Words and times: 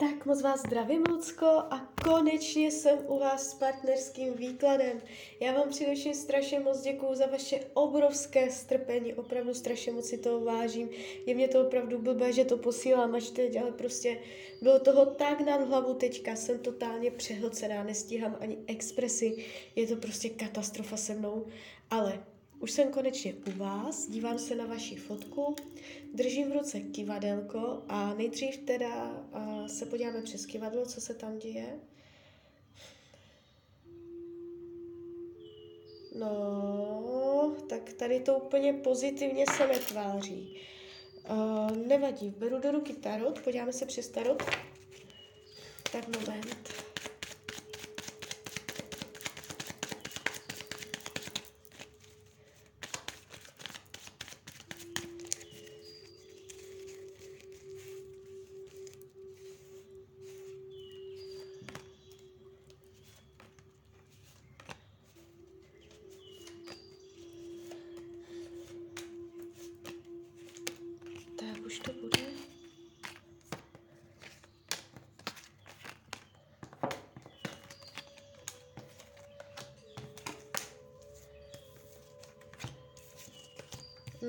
Tak 0.00 0.26
moc 0.26 0.42
vás 0.42 0.60
zdravím, 0.60 1.04
Lucko, 1.08 1.46
a 1.46 1.88
konečně 2.04 2.70
jsem 2.70 2.98
u 3.06 3.18
vás 3.18 3.50
s 3.50 3.54
partnerským 3.54 4.34
výkladem. 4.34 5.02
Já 5.40 5.52
vám 5.52 5.68
především 5.68 6.14
strašně 6.14 6.60
moc 6.60 6.80
děkuju 6.80 7.14
za 7.14 7.26
vaše 7.26 7.60
obrovské 7.74 8.50
strpení, 8.50 9.14
opravdu 9.14 9.54
strašně 9.54 9.92
moc 9.92 10.06
si 10.06 10.18
toho 10.18 10.40
vážím. 10.40 10.88
Je 11.26 11.34
mě 11.34 11.48
to 11.48 11.66
opravdu 11.66 11.98
blbé, 11.98 12.32
že 12.32 12.44
to 12.44 12.56
posílám 12.56 13.14
až 13.14 13.30
teď, 13.30 13.56
ale 13.56 13.72
prostě 13.72 14.18
bylo 14.62 14.78
toho 14.78 15.06
tak 15.06 15.40
nad 15.40 15.68
hlavu 15.68 15.94
teďka, 15.94 16.36
jsem 16.36 16.58
totálně 16.58 17.10
přehlcená, 17.10 17.84
nestíhám 17.84 18.36
ani 18.40 18.58
expresy, 18.66 19.44
je 19.76 19.86
to 19.86 19.96
prostě 19.96 20.28
katastrofa 20.28 20.96
se 20.96 21.14
mnou, 21.14 21.46
ale 21.90 22.24
už 22.60 22.70
jsem 22.70 22.90
konečně 22.90 23.34
u 23.34 23.58
vás, 23.58 24.08
dívám 24.08 24.38
se 24.38 24.54
na 24.54 24.66
vaši 24.66 24.96
fotku, 24.96 25.56
držím 26.14 26.50
v 26.50 26.52
ruce 26.52 26.80
kivadelko 26.80 27.82
a 27.88 28.14
nejdřív 28.14 28.56
teda 28.56 29.10
uh, 29.10 29.66
se 29.66 29.86
podíváme 29.86 30.22
přes 30.22 30.46
kivadlo, 30.46 30.86
co 30.86 31.00
se 31.00 31.14
tam 31.14 31.38
děje. 31.38 31.80
No, 36.18 37.56
tak 37.68 37.92
tady 37.92 38.20
to 38.20 38.38
úplně 38.38 38.72
pozitivně 38.72 39.44
se 39.56 39.66
netváří. 39.66 40.56
Uh, 41.30 41.76
nevadí, 41.86 42.30
beru 42.30 42.58
do 42.58 42.70
ruky 42.70 42.92
tarot, 42.92 43.40
podíváme 43.40 43.72
se 43.72 43.86
přes 43.86 44.08
tarot. 44.08 44.42
Tak 45.92 46.08
moment. 46.08 46.87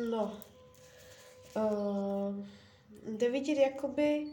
No, 0.09 0.39
uh, 1.55 2.45
jde 3.07 3.29
vidět 3.29 3.61
jakoby, 3.61 4.25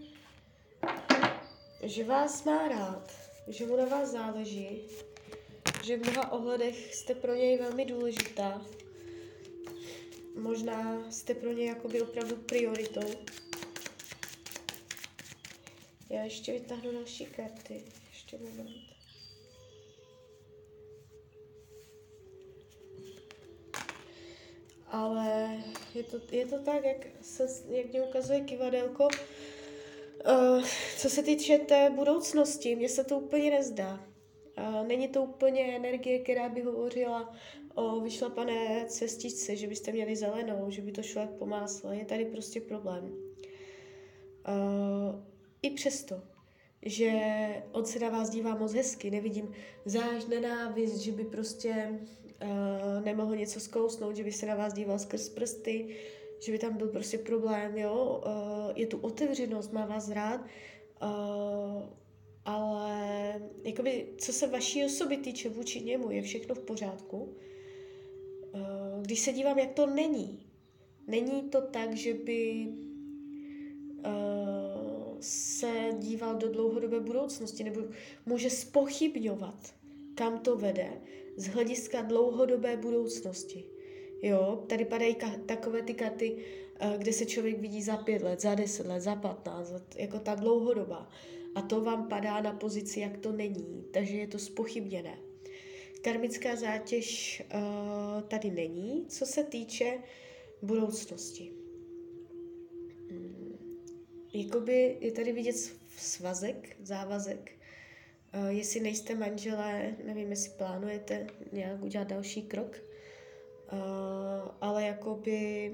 že 1.83 2.05
vás 2.05 2.45
má 2.45 2.69
rád, 2.69 3.13
že 3.49 3.67
mu 3.67 3.77
na 3.77 3.85
vás 3.85 4.11
záleží, 4.11 4.83
že 5.85 5.97
v 5.97 6.01
mnoha 6.01 6.33
ohledech 6.33 6.95
jste 6.95 7.15
pro 7.15 7.35
něj 7.35 7.59
velmi 7.59 7.85
důležitá. 7.85 8.63
Možná 10.37 11.11
jste 11.11 11.35
pro 11.35 11.53
něj 11.53 11.67
jakoby 11.67 12.03
opravdu 12.03 12.37
prioritou. 12.37 13.11
Já 16.11 16.25
ještě 16.25 16.53
vytáhnu 16.53 16.93
další 16.93 17.27
karty. 17.27 17.85
Ještě 18.13 18.39
moment. 18.39 18.97
ale 24.97 25.51
je 25.95 26.03
to, 26.03 26.21
je 26.31 26.47
to 26.47 26.59
tak, 26.59 26.85
jak, 26.85 27.07
se, 27.21 27.47
jak 27.69 27.87
mě 27.93 28.03
ukazuje 28.03 28.41
kivadelko. 28.41 29.09
Uh, 30.29 30.65
co 30.99 31.11
se 31.11 31.23
týče 31.23 31.59
té 31.59 31.91
budoucnosti, 31.91 32.77
mně 32.77 32.89
se 32.89 33.05
to 33.05 33.19
úplně 33.19 33.51
nezdá. 33.51 34.01
Není 34.87 35.09
to 35.09 35.23
úplně 35.23 35.77
energie, 35.77 36.19
která 36.19 36.49
by 36.49 36.63
hovořila 36.63 37.35
o 37.75 38.01
vyšlapané 38.01 38.85
cestičce, 38.89 39.57
že 39.57 39.67
byste 39.67 39.93
měli 39.93 40.17
zelenou, 40.17 40.71
že 40.71 40.83
by 40.83 40.93
to 40.93 41.03
šlo 41.03 41.21
jak 41.21 41.31
po 41.31 41.47
másle. 41.47 41.97
Je 41.97 42.05
tady 42.05 42.25
prostě 42.25 42.61
problém. 42.61 43.15
I 45.63 45.71
přesto, 45.71 46.23
že 46.83 47.13
on 47.73 47.85
se 47.85 47.99
na 47.99 48.09
vás 48.09 48.31
dívá 48.31 48.55
moc 48.55 48.73
hezky, 48.73 49.11
nevidím 49.11 49.53
záž 49.85 50.27
nenávist, 50.27 50.97
že 50.97 51.13
by 51.13 51.25
prostě 51.25 52.01
nemohl 53.05 53.37
něco 53.37 53.61
zkousnout, 53.61 54.17
že 54.17 54.25
by 54.25 54.33
se 54.33 54.47
na 54.47 54.55
vás 54.55 54.73
díval 54.73 54.99
skrz 54.99 55.29
prsty, 55.29 55.97
že 56.41 56.53
by 56.53 56.59
tam 56.59 56.77
byl 56.77 56.89
prostě 56.89 57.19
problém, 57.19 57.79
jo. 57.79 58.25
Je 58.75 58.87
tu 58.87 58.99
otevřenost, 58.99 59.73
má 59.73 59.87
vás 59.87 60.11
rád, 60.11 60.41
ale 62.47 63.41
jakoby, 63.65 64.07
co 64.19 64.33
se 64.33 64.47
vaší 64.47 64.85
osoby 64.85 65.17
týče 65.17 65.49
vůči 65.49 65.81
němu, 65.81 66.11
je 66.11 66.23
všechno 66.23 66.55
v 66.55 66.61
pořádku. 66.61 67.17
Uh, 67.17 69.03
když 69.03 69.21
se 69.21 69.33
dívám, 69.33 69.59
jak 69.59 69.73
to 69.73 69.87
není, 69.87 70.47
není 71.07 71.43
to 71.43 71.61
tak, 71.61 71.97
že 71.97 72.15
by 72.15 72.69
uh, 73.99 75.17
se 75.21 75.91
díval 75.99 76.35
do 76.35 76.53
dlouhodobé 76.53 77.01
budoucnosti, 77.01 77.65
nebo 77.65 77.81
může 78.27 78.51
spochybňovat, 78.51 79.75
kam 80.15 80.39
to 80.39 80.57
vede, 80.57 81.01
z 81.37 81.47
hlediska 81.47 82.03
dlouhodobé 82.03 82.77
budoucnosti. 82.77 83.65
Jo, 84.23 84.65
tady 84.69 84.85
padají 84.85 85.15
ka- 85.15 85.45
takové 85.47 85.83
ty 85.83 85.95
karty, 85.95 86.37
uh, 86.83 86.97
kde 86.99 87.13
se 87.13 87.27
člověk 87.27 87.61
vidí 87.61 87.83
za 87.83 87.97
pět 87.97 88.23
let, 88.23 88.41
za 88.41 88.55
deset 88.55 88.87
let, 88.87 89.01
za 89.01 89.17
patnáct 89.17 89.97
jako 89.97 90.19
ta 90.19 90.35
dlouhodoba. 90.35 91.11
A 91.57 91.63
to 91.63 91.81
vám 91.81 92.09
padá 92.09 92.41
na 92.41 92.53
pozici, 92.53 93.01
jak 93.01 93.19
to 93.19 93.33
není, 93.33 93.85
takže 93.93 94.17
je 94.17 94.27
to 94.27 94.39
spochybněné. 94.39 95.19
Karmická 96.03 96.57
zátěž 96.57 97.43
uh, 97.55 98.23
tady 98.23 98.51
není, 98.51 99.07
co 99.09 99.27
se 99.27 99.45
týče 99.45 99.99
budoucnosti. 100.63 101.53
Hmm. 103.11 103.59
Jakoby 104.33 104.97
je 105.01 105.13
tady 105.13 105.33
vidět 105.33 105.57
svazek, 105.97 106.77
závazek, 106.83 107.53
Uh, 108.35 108.47
jestli 108.47 108.81
nejste 108.81 109.15
manželé, 109.15 109.97
nevím, 110.05 110.31
jestli 110.31 110.51
plánujete 110.51 111.27
nějak 111.53 111.83
udělat 111.83 112.09
další 112.09 112.43
krok, 112.43 112.77
uh, 113.73 113.79
ale 114.61 114.83
jakoby 114.83 115.71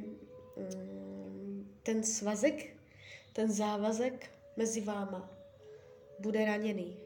um, 0.56 1.70
ten 1.82 2.02
svazek, 2.04 2.76
ten 3.32 3.52
závazek 3.52 4.30
mezi 4.56 4.80
váma 4.80 5.41
bude 6.22 6.44
raněný. 6.44 6.96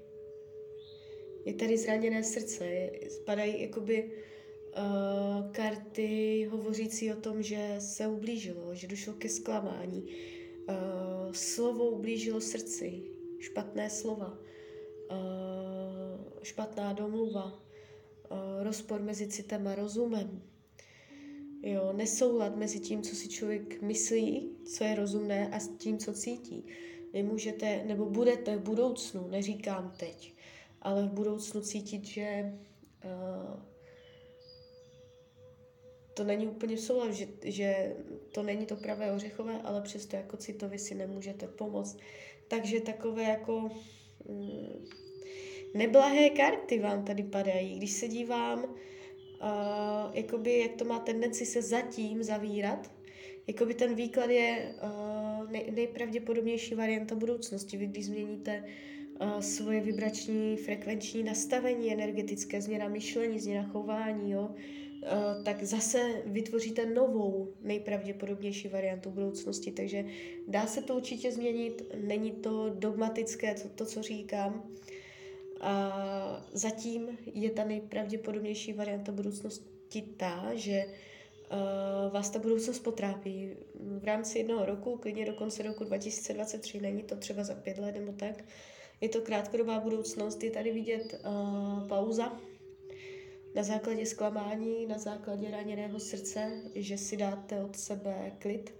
Je 1.44 1.54
tady 1.54 1.78
zraněné 1.78 2.24
srdce, 2.24 2.90
spadají 3.08 3.62
jakoby 3.62 4.04
uh, 4.04 5.52
karty 5.52 6.44
hovořící 6.50 7.12
o 7.12 7.16
tom, 7.16 7.42
že 7.42 7.76
se 7.78 8.08
ublížilo, 8.08 8.74
že 8.74 8.86
došlo 8.86 9.12
ke 9.12 9.28
zklamání. 9.28 10.02
Uh, 10.02 11.32
slovo 11.32 11.90
ublížilo 11.90 12.40
srdci, 12.40 13.02
špatné 13.38 13.90
slova 13.90 14.38
Eh, 15.10 16.18
špatná 16.42 16.92
domluva, 16.92 17.62
eh, 18.30 18.64
rozpor 18.64 19.02
mezi 19.02 19.28
citem 19.28 19.66
a 19.66 19.74
rozumem, 19.74 20.42
jo, 21.62 21.92
nesoulad 21.92 22.56
mezi 22.56 22.80
tím, 22.80 23.02
co 23.02 23.16
si 23.16 23.28
člověk 23.28 23.82
myslí, 23.82 24.56
co 24.64 24.84
je 24.84 24.94
rozumné, 24.94 25.48
a 25.48 25.60
s 25.60 25.68
tím, 25.68 25.98
co 25.98 26.12
cítí. 26.12 26.66
Vy 27.12 27.22
můžete, 27.22 27.84
nebo 27.84 28.06
budete 28.06 28.56
v 28.56 28.60
budoucnu, 28.60 29.28
neříkám 29.28 29.92
teď, 29.96 30.34
ale 30.82 31.02
v 31.02 31.12
budoucnu 31.12 31.60
cítit, 31.60 32.04
že 32.04 32.52
uh, 33.04 33.60
to 36.14 36.24
není 36.24 36.46
úplně 36.46 36.76
v 36.76 37.12
že, 37.12 37.26
že 37.44 37.96
to 38.32 38.42
není 38.42 38.66
to 38.66 38.76
pravé 38.76 39.12
ořechové, 39.12 39.62
ale 39.62 39.80
přesto 39.80 40.16
jako 40.16 40.36
citovi 40.36 40.78
si 40.78 40.94
nemůžete 40.94 41.46
pomoct. 41.46 41.98
Takže 42.48 42.80
takové 42.80 43.22
jako 43.22 43.70
Mm, 44.28 44.84
neblahé 45.74 46.30
karty 46.30 46.78
vám 46.78 47.04
tady 47.04 47.22
padají. 47.22 47.76
Když 47.76 47.92
se 47.92 48.08
dívám, 48.08 48.64
uh, 48.64 48.74
jakoby, 50.12 50.58
jak 50.58 50.72
to 50.72 50.84
má 50.84 50.98
tendenci 50.98 51.46
se 51.46 51.62
zatím 51.62 52.22
zavírat, 52.22 52.90
jakoby 53.46 53.74
ten 53.74 53.94
výklad 53.94 54.30
je 54.30 54.74
uh, 54.82 54.90
nej, 55.50 55.72
nejpravděpodobnější 55.76 56.74
varianta 56.74 57.14
budoucnosti. 57.14 57.76
Vy 57.76 57.86
když 57.86 58.06
změníte 58.06 58.64
uh, 59.20 59.40
svoje 59.40 59.80
vibrační, 59.80 60.56
frekvenční 60.56 61.22
nastavení, 61.22 61.92
energetické 61.92 62.62
změna 62.62 62.88
myšlení, 62.88 63.40
změna 63.40 63.68
chování, 63.68 64.32
jo, 64.32 64.48
uh, 64.50 65.44
tak 65.44 65.62
zase 65.62 66.22
vytvoříte 66.26 66.86
novou, 66.86 67.54
nejpravděpodobnější 67.62 68.68
variantu 68.68 69.10
budoucnosti. 69.10 69.70
Takže 69.70 70.04
dá 70.48 70.66
se 70.66 70.82
to 70.82 70.96
určitě 70.96 71.32
změnit, 71.32 71.82
není 72.00 72.30
to 72.30 72.70
dogmatické, 72.70 73.54
to, 73.54 73.68
to 73.68 73.86
co 73.86 74.02
říkám. 74.02 74.70
A 75.60 76.46
zatím 76.52 77.18
je 77.34 77.50
ta 77.50 77.64
nejpravděpodobnější 77.64 78.72
varianta 78.72 79.12
budoucnosti 79.12 80.02
ta, 80.16 80.50
že 80.54 80.84
uh, 80.86 80.92
vás 82.10 82.30
ta 82.30 82.38
budoucnost 82.38 82.78
potrápí. 82.78 83.50
V 83.74 84.04
rámci 84.04 84.38
jednoho 84.38 84.66
roku, 84.66 84.96
klidně 84.96 85.26
do 85.26 85.32
konce 85.32 85.62
roku 85.62 85.84
2023, 85.84 86.80
není 86.80 87.02
to 87.02 87.16
třeba 87.16 87.44
za 87.44 87.54
pět 87.54 87.78
let 87.78 87.94
nebo 87.94 88.12
tak, 88.12 88.44
je 89.00 89.08
to 89.08 89.20
krátkodobá 89.20 89.80
budoucnost, 89.80 90.42
je 90.42 90.50
tady 90.50 90.72
vidět 90.72 91.20
uh, 91.24 91.88
pauza 91.88 92.40
na 93.54 93.62
základě 93.62 94.06
zklamání, 94.06 94.86
na 94.86 94.98
základě 94.98 95.50
raněného 95.50 96.00
srdce, 96.00 96.62
že 96.74 96.98
si 96.98 97.16
dáte 97.16 97.64
od 97.64 97.76
sebe 97.76 98.32
klid. 98.38 98.74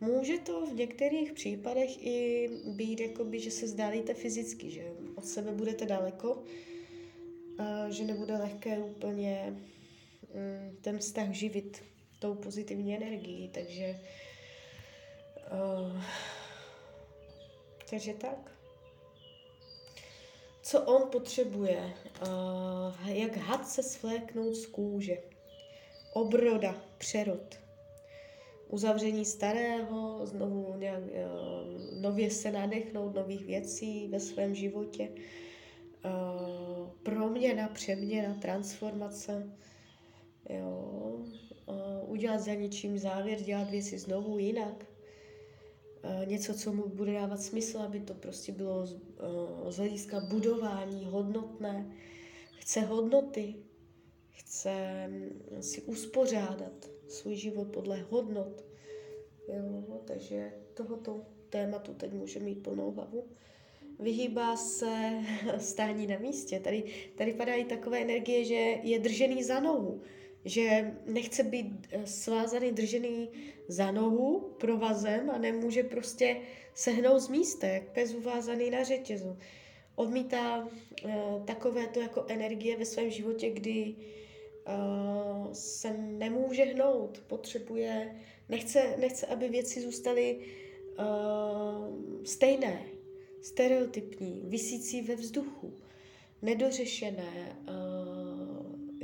Může 0.00 0.38
to 0.38 0.66
v 0.66 0.74
některých 0.74 1.32
případech 1.32 2.06
i 2.06 2.48
být, 2.66 3.00
jakoby, 3.00 3.40
že 3.40 3.50
se 3.50 3.68
zdálíte 3.68 4.14
fyzicky, 4.14 4.70
že 4.70 4.84
od 5.14 5.24
sebe 5.24 5.52
budete 5.52 5.86
daleko, 5.86 6.42
a 7.58 7.90
že 7.90 8.04
nebude 8.04 8.36
lehké 8.36 8.78
úplně 8.78 9.56
mm, 10.34 10.76
ten 10.80 10.98
vztah 10.98 11.30
živit 11.30 11.82
tou 12.18 12.34
pozitivní 12.34 12.96
energií, 12.96 13.48
takže 13.48 14.00
uh, 15.52 16.02
takže 17.90 18.14
tak. 18.14 18.52
Co 20.62 20.82
on 20.82 21.10
potřebuje, 21.10 21.94
uh, 22.22 23.08
jak 23.08 23.36
had 23.36 23.68
se 23.68 23.82
svléknout 23.82 24.56
z 24.56 24.66
kůže, 24.66 25.18
obroda, 26.12 26.74
přerod, 26.98 27.58
uzavření 28.68 29.24
starého, 29.24 30.26
znovu 30.26 30.74
nějak, 30.76 31.02
uh, 31.02 32.00
nově 32.00 32.30
se 32.30 32.52
nadechnout 32.52 33.14
nových 33.14 33.46
věcí 33.46 34.08
ve 34.08 34.20
svém 34.20 34.54
životě, 34.54 35.08
uh, 36.04 36.88
proměna, 37.02 37.68
přeměna, 37.68 38.34
transformace, 38.34 39.52
jo, 40.50 41.18
uh, 41.66 42.10
udělat 42.10 42.40
za 42.40 42.54
něčím 42.54 42.98
závěr, 42.98 43.42
dělat 43.42 43.70
věci 43.70 43.98
znovu 43.98 44.38
jinak, 44.38 44.86
Eh, 46.08 46.26
něco, 46.26 46.54
co 46.54 46.72
mu 46.72 46.88
bude 46.88 47.12
dávat 47.12 47.40
smysl, 47.40 47.78
aby 47.78 48.00
to 48.00 48.14
prostě 48.14 48.52
bylo 48.52 48.86
z, 48.86 48.94
eh, 48.94 49.72
z 49.72 49.76
hlediska 49.76 50.20
budování 50.20 51.04
hodnotné. 51.04 51.96
Chce 52.58 52.80
hodnoty, 52.80 53.54
chce 54.30 55.06
mm, 55.08 55.62
si 55.62 55.82
uspořádat 55.82 56.90
svůj 57.08 57.36
život 57.36 57.68
podle 57.68 58.06
hodnot. 58.10 58.64
Jo, 59.48 60.00
takže 60.04 60.52
tohoto 60.74 61.20
tématu 61.50 61.94
teď 61.94 62.12
může 62.12 62.40
mít 62.40 62.62
plnou 62.62 62.90
hlavu. 62.90 63.24
Vyhýbá 63.98 64.56
se 64.56 65.12
stání 65.58 66.06
na 66.06 66.18
místě. 66.18 66.60
Tady, 66.60 66.84
tady 67.14 67.32
padají 67.32 67.64
takové 67.64 68.00
energie, 68.00 68.44
že 68.44 68.54
je 68.82 68.98
držený 68.98 69.44
za 69.44 69.60
nohu 69.60 70.00
že 70.46 70.94
nechce 71.06 71.42
být 71.42 71.88
eh, 71.90 72.06
svázaný, 72.06 72.72
držený 72.72 73.28
za 73.68 73.90
nohu 73.90 74.54
provazem 74.60 75.30
a 75.30 75.38
nemůže 75.38 75.82
prostě 75.82 76.36
sehnout 76.74 77.20
z 77.20 77.28
místa, 77.28 77.66
jak 77.66 77.82
pes 77.82 78.14
uvázaný 78.14 78.70
na 78.70 78.84
řetězu. 78.84 79.36
Odmítá 79.94 80.68
uh, 81.04 81.44
takové 81.44 81.86
to 81.86 82.00
jako 82.00 82.24
energie 82.28 82.76
ve 82.76 82.84
svém 82.84 83.10
životě, 83.10 83.50
kdy 83.50 83.94
uh, 83.94 85.52
se 85.52 85.96
nemůže 85.96 86.64
hnout, 86.64 87.22
potřebuje, 87.26 88.16
nechce, 88.48 88.96
nechce 88.98 89.26
aby 89.26 89.48
věci 89.48 89.80
zůstaly 89.80 90.38
uh, 90.98 92.24
stejné, 92.24 92.82
stereotypní, 93.42 94.42
vysící 94.44 95.02
ve 95.02 95.14
vzduchu, 95.14 95.72
nedořešené, 96.42 97.56
uh, 97.68 98.35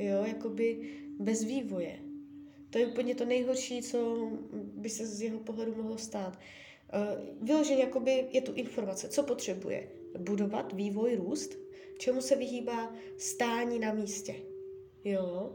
jo, 0.06 0.24
jakoby 0.26 0.90
bez 1.18 1.44
vývoje. 1.44 1.98
To 2.70 2.78
je 2.78 2.86
úplně 2.86 3.14
to 3.14 3.24
nejhorší, 3.24 3.82
co 3.82 4.30
by 4.52 4.90
se 4.90 5.06
z 5.06 5.22
jeho 5.22 5.38
pohledu 5.38 5.74
mohlo 5.74 5.98
stát. 5.98 6.38
Uh, 6.38 7.46
vyloženě 7.46 7.80
jakoby 7.80 8.28
je 8.30 8.40
tu 8.40 8.52
informace, 8.52 9.08
co 9.08 9.22
potřebuje. 9.22 9.88
Budovat, 10.18 10.72
vývoj, 10.72 11.16
růst, 11.16 11.58
čemu 11.98 12.20
se 12.20 12.36
vyhýbá 12.36 12.94
stání 13.18 13.78
na 13.78 13.94
místě. 13.94 14.34
Jo? 15.04 15.52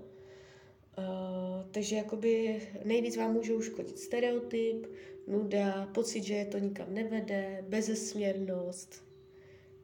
Uh, 0.97 1.71
takže 1.71 1.95
jakoby 1.95 2.61
nejvíc 2.85 3.17
vám 3.17 3.33
může 3.33 3.53
uškodit 3.53 3.99
stereotyp, 3.99 4.87
nuda, 5.27 5.85
pocit, 5.93 6.23
že 6.23 6.47
to 6.51 6.57
nikam 6.57 6.93
nevede, 6.93 7.65
bezesměrnost. 7.67 9.03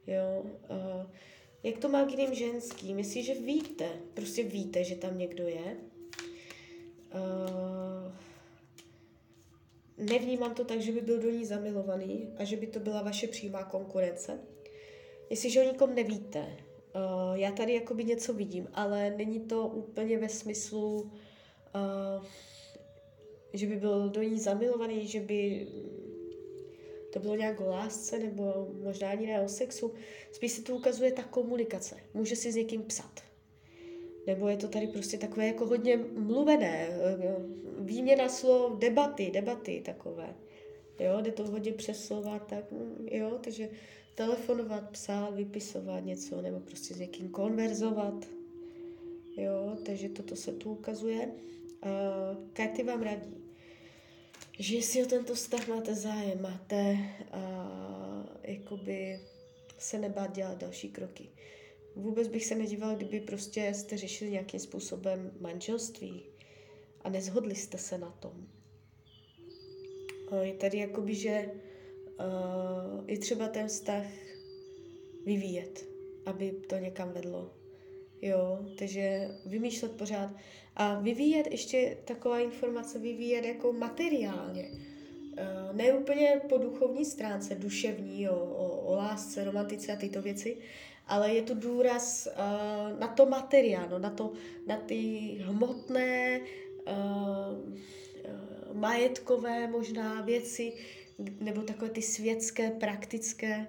Jo? 0.07 0.43
Uh, 0.43 1.11
jak 1.63 1.77
to 1.77 1.89
má 1.89 2.05
k 2.05 2.11
jiným 2.11 2.33
ženským? 2.33 2.97
Jestliže 2.97 3.33
víte, 3.33 3.89
prostě 4.13 4.43
víte, 4.43 4.83
že 4.83 4.95
tam 4.95 5.17
někdo 5.17 5.47
je, 5.47 5.77
uh, 7.13 8.13
nevnímám 9.97 10.53
to 10.53 10.65
tak, 10.65 10.81
že 10.81 10.91
by 10.91 11.01
byl 11.01 11.21
do 11.21 11.29
ní 11.29 11.45
zamilovaný 11.45 12.27
a 12.37 12.43
že 12.43 12.57
by 12.57 12.67
to 12.67 12.79
byla 12.79 13.01
vaše 13.01 13.27
přímá 13.27 13.63
konkurence. 13.63 14.39
Jestliže 15.29 15.61
o 15.61 15.71
nikom 15.71 15.95
nevíte, 15.95 16.39
uh, 16.39 17.33
já 17.33 17.51
tady 17.51 17.73
jakoby 17.73 18.03
něco 18.03 18.33
vidím, 18.33 18.67
ale 18.73 19.09
není 19.17 19.39
to 19.39 19.67
úplně 19.67 20.17
ve 20.17 20.29
smyslu, 20.29 21.01
uh, 21.01 22.25
že 23.53 23.67
by 23.67 23.75
byl 23.75 24.09
do 24.09 24.23
ní 24.23 24.39
zamilovaný, 24.39 25.07
že 25.07 25.19
by 25.19 25.67
to 27.13 27.19
bylo 27.19 27.35
nějak 27.35 27.61
o 27.61 27.69
lásce 27.69 28.19
nebo 28.19 28.67
možná 28.83 29.09
ani 29.09 29.27
ne 29.27 29.41
o 29.41 29.49
sexu. 29.49 29.93
Spíš 30.31 30.51
se 30.51 30.61
to 30.61 30.75
ukazuje 30.75 31.11
ta 31.11 31.23
komunikace. 31.23 31.97
Může 32.13 32.35
si 32.35 32.51
s 32.51 32.55
někým 32.55 32.83
psat. 32.83 33.21
Nebo 34.27 34.47
je 34.47 34.57
to 34.57 34.67
tady 34.67 34.87
prostě 34.87 35.17
takové 35.17 35.47
jako 35.47 35.65
hodně 35.65 35.97
mluvené, 36.17 36.89
výměna 37.79 38.29
slov, 38.29 38.79
debaty, 38.79 39.31
debaty 39.33 39.81
takové. 39.85 40.35
Jo, 40.99 41.21
jde 41.21 41.31
to 41.31 41.43
hodně 41.43 41.71
přes 41.71 42.05
slova, 42.05 42.39
tak 42.39 42.71
mm, 42.71 43.07
jo, 43.11 43.39
takže 43.43 43.69
telefonovat, 44.15 44.89
psát, 44.89 45.35
vypisovat 45.35 46.05
něco, 46.05 46.41
nebo 46.41 46.59
prostě 46.59 46.93
s 46.93 46.99
někým 46.99 47.29
konverzovat. 47.29 48.27
Jo, 49.37 49.77
takže 49.85 50.09
toto 50.09 50.35
se 50.35 50.51
tu 50.53 50.71
ukazuje. 50.71 51.27
Uh, 51.27 52.47
karty 52.53 52.83
vám 52.83 53.01
radí 53.01 53.43
že 54.59 54.75
jestli 54.75 55.03
o 55.03 55.07
tento 55.07 55.35
vztah 55.35 55.67
máte 55.67 55.95
zájem, 55.95 56.41
máte 56.41 56.91
uh, 56.91 58.25
jakoby 58.43 59.19
se 59.77 59.99
nebát 59.99 60.35
dělat 60.35 60.57
další 60.57 60.89
kroky. 60.89 61.29
Vůbec 61.95 62.27
bych 62.27 62.45
se 62.45 62.55
nedívala, 62.55 62.95
kdyby 62.95 63.19
prostě 63.19 63.73
jste 63.73 63.97
řešili 63.97 64.31
nějakým 64.31 64.59
způsobem 64.59 65.31
manželství 65.39 66.25
a 67.01 67.09
nezhodli 67.09 67.55
jste 67.55 67.77
se 67.77 67.97
na 67.97 68.11
tom. 68.11 68.47
Je 70.41 70.53
tady 70.53 70.77
jakoby, 70.77 71.15
že 71.15 71.51
je 73.07 73.17
třeba 73.17 73.47
ten 73.47 73.67
vztah 73.67 74.05
vyvíjet, 75.25 75.85
aby 76.25 76.51
to 76.51 76.77
někam 76.77 77.11
vedlo. 77.11 77.53
Jo, 78.23 78.59
takže 78.77 79.29
vymýšlet 79.45 79.91
pořád. 79.91 80.29
A 80.75 80.99
vyvíjet 80.99 81.47
ještě 81.51 81.97
taková 82.05 82.39
informace, 82.39 82.99
vyvíjet 82.99 83.45
jako 83.45 83.73
materiálně. 83.73 84.71
Uh, 84.71 85.75
ne 85.75 85.93
úplně 85.93 86.41
po 86.49 86.57
duchovní 86.57 87.05
stránce, 87.05 87.55
duševní, 87.55 88.29
o, 88.29 88.35
o, 88.35 88.81
o 88.81 88.95
lásce, 88.95 89.43
romantice 89.43 89.93
a 89.93 89.95
tyto 89.95 90.21
věci, 90.21 90.57
ale 91.07 91.33
je 91.33 91.41
to 91.41 91.53
důraz 91.53 92.27
uh, 92.27 92.99
na 92.99 93.07
to 93.07 93.25
materiálno, 93.25 93.99
na, 93.99 94.09
to, 94.09 94.33
na 94.67 94.77
ty 94.77 94.97
hmotné, 95.41 96.41
uh, 96.87 97.73
majetkové 98.73 99.67
možná 99.67 100.21
věci, 100.21 100.73
nebo 101.39 101.61
takové 101.61 101.91
ty 101.91 102.01
světské, 102.01 102.71
praktické, 102.71 103.67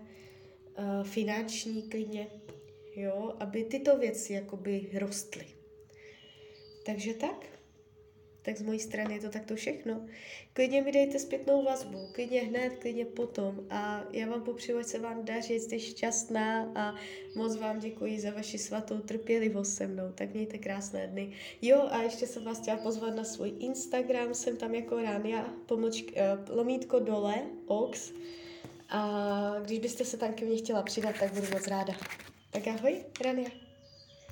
finanční 1.03 1.83
klidně 1.83 2.27
jo, 2.97 3.35
aby 3.41 3.65
tyto 3.65 3.99
věci 3.99 4.33
jakoby 4.33 4.91
rostly. 4.99 5.47
Takže 6.87 7.15
tak. 7.15 7.47
Tak 8.43 8.57
z 8.57 8.63
mojí 8.63 8.81
strany 8.81 9.15
je 9.15 9.21
to 9.21 9.29
takto 9.29 9.57
všechno. 9.57 10.07
Klidně 10.53 10.83
mi 10.83 10.93
dejte 10.93 11.19
zpětnou 11.19 11.65
vazbu, 11.65 11.99
klidně 12.13 12.41
hned, 12.41 12.77
klidně 12.77 13.05
potom. 13.05 13.67
A 13.71 14.05
já 14.13 14.27
vám 14.27 14.43
popřeju, 14.43 14.79
ať 14.79 14.87
se 14.87 14.99
vám 14.99 15.25
daří, 15.25 15.61
jste 15.61 15.79
šťastná 15.79 16.73
a 16.75 16.95
moc 17.37 17.57
vám 17.57 17.79
děkuji 17.79 18.21
za 18.21 18.31
vaši 18.31 18.59
svatou 18.59 18.99
trpělivost 18.99 19.75
se 19.75 19.87
mnou. 19.87 20.13
Tak 20.15 20.35
mějte 20.35 20.59
krásné 20.59 21.07
dny. 21.07 21.33
Jo, 21.63 21.89
a 21.91 22.03
ještě 22.03 22.27
jsem 22.27 22.45
vás 22.45 22.61
chtěla 22.61 22.77
pozvat 22.77 23.15
na 23.15 23.25
svůj 23.25 23.53
Instagram, 23.59 24.35
jsem 24.35 24.57
tam 24.57 24.75
jako 24.75 25.03
Rania, 25.03 25.55
pomočk, 25.67 26.11
uh, 26.11 26.57
lomítko 26.57 26.99
dole, 26.99 27.35
ox. 27.67 28.13
A 28.89 29.57
když 29.65 29.79
byste 29.79 30.05
se 30.05 30.17
tam 30.17 30.33
ke 30.33 30.45
mně 30.45 30.57
chtěla 30.57 30.83
přidat, 30.83 31.15
tak 31.21 31.33
budu 31.33 31.47
moc 31.53 31.67
ráda. 31.67 31.95
Tak 32.55 32.67
ahoj, 32.71 33.03
Rania. 33.19 33.64